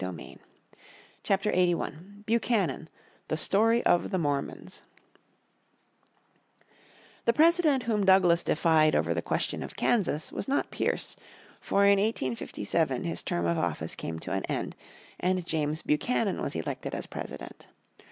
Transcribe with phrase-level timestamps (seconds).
[1.21, 2.89] __________Chapter 81 Buchanan
[3.27, 4.81] The Story of the Mormons
[7.25, 11.17] THE President whom Douglas defied over the question of Kansas was not Pierce,
[11.59, 14.75] for in 1857 his term of office came to an end
[15.19, 17.67] and James Buchanan was elected as President.